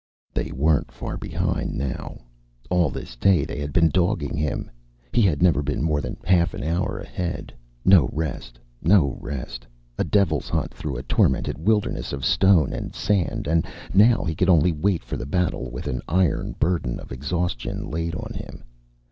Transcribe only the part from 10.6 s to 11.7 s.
through a tormented